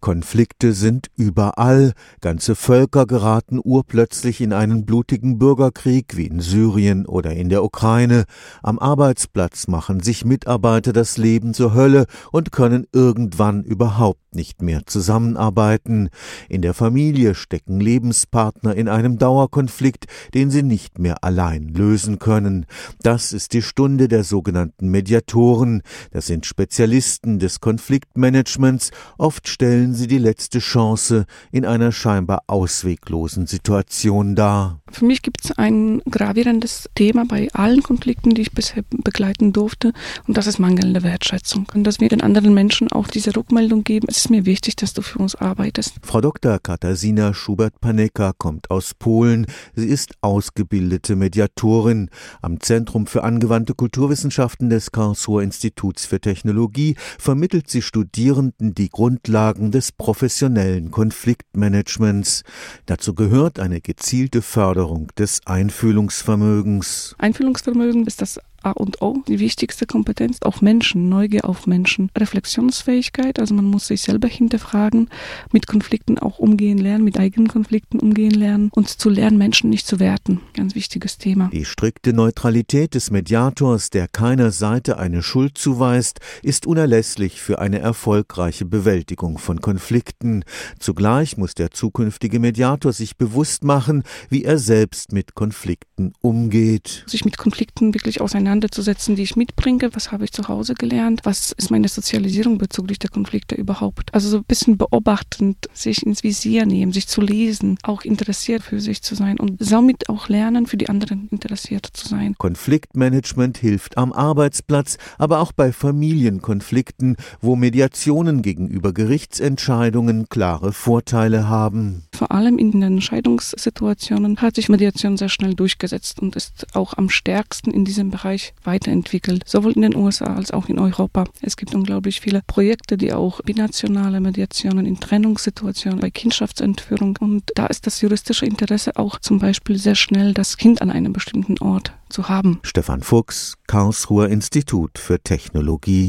Konflikte 0.00 0.72
sind 0.72 1.08
überall, 1.16 1.92
ganze 2.20 2.54
Völker 2.54 3.06
geraten 3.06 3.60
urplötzlich 3.62 4.40
in 4.40 4.52
einen 4.52 4.86
blutigen 4.86 5.38
Bürgerkrieg 5.38 6.16
wie 6.16 6.26
in 6.26 6.40
Syrien 6.40 7.06
oder 7.06 7.32
in 7.32 7.50
der 7.50 7.62
Ukraine, 7.62 8.24
am 8.62 8.78
Arbeitsplatz 8.78 9.68
machen 9.68 10.00
sich 10.00 10.24
Mitarbeiter 10.24 10.92
das 10.92 11.18
Leben 11.18 11.52
zur 11.52 11.74
Hölle 11.74 12.06
und 12.32 12.50
können 12.50 12.86
irgendwann 12.92 13.62
überhaupt 13.62 14.20
nicht 14.34 14.62
mehr 14.62 14.82
zusammenarbeiten, 14.86 16.08
in 16.48 16.62
der 16.62 16.74
Familie 16.74 17.34
stecken 17.34 17.80
Lebenspartner 17.80 18.74
in 18.74 18.88
einem 18.88 19.18
Dauerkonflikt, 19.18 20.06
den 20.34 20.50
sie 20.50 20.62
nicht 20.62 20.98
mehr 20.98 21.24
allein 21.24 21.68
lösen 21.68 22.18
können. 22.18 22.66
Das 23.02 23.32
ist 23.32 23.52
die 23.52 23.62
Stunde 23.62 24.08
der 24.08 24.24
sogenannten 24.24 24.88
Mediatoren, 24.88 25.82
das 26.12 26.26
sind 26.26 26.46
Spezialisten 26.46 27.38
des 27.38 27.60
Konfliktmanagements, 27.60 28.90
oft 29.18 29.48
stellen 29.48 29.89
stellen 29.90 29.94
sie 29.94 30.06
die 30.06 30.18
letzte 30.18 30.60
Chance 30.60 31.26
in 31.50 31.64
einer 31.64 31.90
scheinbar 31.90 32.44
ausweglosen 32.46 33.46
Situation 33.46 34.36
dar. 34.36 34.80
Für 34.90 35.04
mich 35.04 35.22
gibt 35.22 35.44
es 35.44 35.52
ein 35.52 36.02
gravierendes 36.10 36.88
Thema 36.94 37.24
bei 37.24 37.48
allen 37.52 37.82
Konflikten, 37.82 38.30
die 38.30 38.42
ich 38.42 38.52
bisher 38.52 38.82
begleiten 38.90 39.52
durfte, 39.52 39.92
und 40.26 40.36
das 40.36 40.46
ist 40.46 40.58
mangelnde 40.58 41.02
Wertschätzung. 41.02 41.66
Und 41.74 41.84
dass 41.84 42.00
wir 42.00 42.08
den 42.08 42.20
anderen 42.20 42.54
Menschen 42.54 42.90
auch 42.90 43.06
diese 43.08 43.34
Rückmeldung 43.34 43.84
geben, 43.84 44.06
es 44.08 44.18
ist 44.18 44.30
mir 44.30 44.46
wichtig, 44.46 44.76
dass 44.76 44.92
du 44.92 45.02
für 45.02 45.18
uns 45.18 45.34
arbeitest. 45.34 45.94
Frau 46.02 46.20
Dr. 46.20 46.58
Katarzyna 46.58 47.34
Schubert-Paneka 47.34 48.32
kommt 48.36 48.70
aus 48.70 48.94
Polen. 48.94 49.46
Sie 49.74 49.86
ist 49.86 50.14
ausgebildete 50.20 51.16
Mediatorin. 51.16 52.10
Am 52.42 52.60
Zentrum 52.60 53.06
für 53.06 53.22
angewandte 53.22 53.74
Kulturwissenschaften 53.74 54.70
des 54.70 54.92
Karlsruher 54.92 55.42
Instituts 55.42 56.04
für 56.04 56.20
Technologie 56.20 56.96
vermittelt 57.18 57.70
sie 57.70 57.82
Studierenden 57.82 58.74
die 58.74 58.88
Grundlagen 58.88 59.70
des 59.70 59.79
professionellen 59.92 60.90
Konfliktmanagements. 60.90 62.44
Dazu 62.86 63.14
gehört 63.14 63.58
eine 63.58 63.80
gezielte 63.80 64.42
Förderung 64.42 65.00
Förderung 65.00 65.08
des 65.18 65.40
Einfühlungsvermögens. 65.46 67.14
Einfühlungsvermögen 67.18 68.06
ist 68.06 68.20
das 68.20 68.38
A 68.62 68.72
und 68.72 69.00
O, 69.00 69.22
die 69.26 69.38
wichtigste 69.38 69.86
Kompetenz 69.86 70.38
auf 70.42 70.60
Menschen, 70.60 71.08
Neugier 71.08 71.46
auf 71.46 71.66
Menschen, 71.66 72.10
Reflexionsfähigkeit, 72.16 73.38
also 73.38 73.54
man 73.54 73.64
muss 73.64 73.86
sich 73.86 74.02
selber 74.02 74.28
hinterfragen, 74.28 75.08
mit 75.52 75.66
Konflikten 75.66 76.18
auch 76.18 76.38
umgehen 76.38 76.76
lernen, 76.76 77.04
mit 77.04 77.18
eigenen 77.18 77.48
Konflikten 77.48 77.98
umgehen 77.98 78.34
lernen 78.34 78.70
und 78.74 78.88
zu 78.88 79.08
lernen, 79.08 79.38
Menschen 79.38 79.70
nicht 79.70 79.86
zu 79.86 79.98
werten. 79.98 80.40
Ganz 80.54 80.74
wichtiges 80.74 81.16
Thema. 81.16 81.48
Die 81.52 81.64
strikte 81.64 82.12
Neutralität 82.12 82.94
des 82.94 83.10
Mediators, 83.10 83.88
der 83.88 84.08
keiner 84.08 84.50
Seite 84.50 84.98
eine 84.98 85.22
Schuld 85.22 85.56
zuweist, 85.56 86.20
ist 86.42 86.66
unerlässlich 86.66 87.40
für 87.40 87.60
eine 87.60 87.78
erfolgreiche 87.78 88.66
Bewältigung 88.66 89.38
von 89.38 89.62
Konflikten. 89.62 90.44
Zugleich 90.78 91.38
muss 91.38 91.54
der 91.54 91.70
zukünftige 91.70 92.40
Mediator 92.40 92.92
sich 92.92 93.16
bewusst 93.16 93.64
machen, 93.64 94.02
wie 94.28 94.44
er 94.44 94.58
selbst 94.58 95.12
mit 95.12 95.34
Konflikten 95.34 96.12
umgeht. 96.20 97.04
Sich 97.06 97.24
mit 97.24 97.38
Konflikten 97.38 97.94
wirklich 97.94 98.20
auseinander 98.20 98.49
auseinanderzusetzen, 98.50 99.14
die 99.14 99.22
ich 99.22 99.36
mitbringe. 99.36 99.90
Was 99.94 100.10
habe 100.10 100.24
ich 100.24 100.32
zu 100.32 100.48
Hause 100.48 100.74
gelernt? 100.74 101.20
Was 101.22 101.52
ist 101.52 101.70
meine 101.70 101.86
Sozialisierung 101.86 102.58
bezüglich 102.58 102.98
der 102.98 103.10
Konflikte 103.10 103.54
überhaupt? 103.54 104.12
Also 104.12 104.28
so 104.28 104.38
ein 104.38 104.44
bisschen 104.44 104.76
beobachtend, 104.76 105.56
sich 105.72 106.04
ins 106.04 106.24
Visier 106.24 106.66
nehmen, 106.66 106.92
sich 106.92 107.06
zu 107.06 107.20
lesen, 107.20 107.78
auch 107.82 108.02
interessiert 108.02 108.62
für 108.62 108.80
sich 108.80 109.02
zu 109.02 109.14
sein 109.14 109.38
und 109.38 109.56
somit 109.60 110.08
auch 110.08 110.28
lernen, 110.28 110.66
für 110.66 110.76
die 110.76 110.88
anderen 110.88 111.28
interessiert 111.30 111.86
zu 111.92 112.08
sein. 112.08 112.34
Konfliktmanagement 112.38 113.56
hilft 113.58 113.96
am 113.96 114.12
Arbeitsplatz, 114.12 114.98
aber 115.18 115.38
auch 115.38 115.52
bei 115.52 115.72
Familienkonflikten, 115.72 117.16
wo 117.40 117.54
Mediationen 117.54 118.42
gegenüber 118.42 118.92
Gerichtsentscheidungen 118.92 120.28
klare 120.28 120.72
Vorteile 120.72 121.48
haben. 121.48 122.04
Vor 122.12 122.32
allem 122.32 122.58
in 122.58 122.72
den 122.72 122.82
Entscheidungssituationen 122.82 124.38
hat 124.38 124.56
sich 124.56 124.68
Mediation 124.68 125.16
sehr 125.16 125.28
schnell 125.28 125.54
durchgesetzt 125.54 126.20
und 126.20 126.34
ist 126.34 126.66
auch 126.74 126.94
am 126.98 127.08
stärksten 127.08 127.70
in 127.70 127.84
diesem 127.84 128.10
Bereich 128.10 128.39
Bereich 128.40 128.54
weiterentwickelt, 128.64 129.42
sowohl 129.46 129.72
in 129.72 129.82
den 129.82 129.96
USA 129.96 130.34
als 130.34 130.50
auch 130.52 130.68
in 130.68 130.78
Europa. 130.78 131.24
Es 131.42 131.56
gibt 131.56 131.74
unglaublich 131.74 132.20
viele 132.20 132.40
Projekte, 132.46 132.96
die 132.96 133.12
auch 133.12 133.40
binationale 133.42 134.20
Mediationen 134.20 134.86
in 134.86 135.00
Trennungssituationen, 135.00 136.00
bei 136.00 136.10
Kindschaftsentführung 136.10 137.18
und 137.20 137.50
da 137.54 137.66
ist 137.66 137.86
das 137.86 138.00
juristische 138.00 138.46
Interesse 138.46 138.96
auch 138.96 139.18
zum 139.18 139.38
Beispiel 139.38 139.76
sehr 139.76 139.94
schnell, 139.94 140.34
das 140.34 140.56
Kind 140.56 140.82
an 140.82 140.90
einem 140.90 141.12
bestimmten 141.12 141.58
Ort 141.58 141.92
zu 142.08 142.28
haben. 142.28 142.60
Stefan 142.62 143.02
Fuchs, 143.02 143.56
Karlsruher 143.66 144.28
Institut 144.28 144.98
für 144.98 145.20
Technologie 145.20 146.08